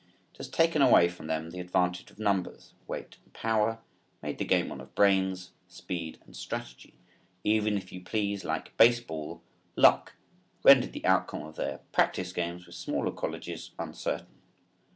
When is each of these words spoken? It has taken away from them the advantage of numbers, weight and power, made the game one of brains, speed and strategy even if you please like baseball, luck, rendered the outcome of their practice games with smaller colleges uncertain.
It 0.33 0.37
has 0.39 0.49
taken 0.49 0.81
away 0.81 1.09
from 1.09 1.27
them 1.27 1.51
the 1.51 1.59
advantage 1.59 2.09
of 2.09 2.17
numbers, 2.17 2.73
weight 2.87 3.17
and 3.23 3.31
power, 3.33 3.77
made 4.23 4.39
the 4.39 4.45
game 4.45 4.69
one 4.69 4.81
of 4.81 4.95
brains, 4.95 5.51
speed 5.67 6.17
and 6.25 6.35
strategy 6.35 6.95
even 7.43 7.77
if 7.77 7.91
you 7.93 8.01
please 8.01 8.43
like 8.43 8.75
baseball, 8.77 9.43
luck, 9.75 10.15
rendered 10.63 10.93
the 10.93 11.05
outcome 11.05 11.43
of 11.43 11.55
their 11.55 11.81
practice 11.91 12.33
games 12.33 12.65
with 12.65 12.73
smaller 12.73 13.11
colleges 13.11 13.73
uncertain. 13.77 14.41